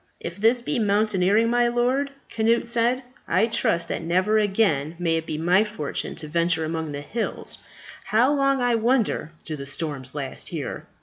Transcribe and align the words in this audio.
"If 0.19 0.37
this 0.37 0.63
be 0.63 0.79
mountaineering, 0.79 1.49
my 1.51 1.67
lord," 1.67 2.09
Cnut 2.35 2.65
said, 2.67 3.03
"I 3.27 3.45
trust 3.45 3.87
that 3.89 4.01
never 4.01 4.39
again 4.39 4.95
may 4.97 5.17
it 5.17 5.27
be 5.27 5.37
my 5.37 5.63
fortune 5.63 6.15
to 6.15 6.27
venture 6.27 6.65
among 6.65 6.91
the 6.91 7.01
hills. 7.01 7.59
How 8.05 8.33
long, 8.33 8.61
I 8.61 8.73
wonder, 8.73 9.31
do 9.43 9.55
the 9.55 9.67
storms 9.67 10.15
last 10.15 10.49
here? 10.49 10.87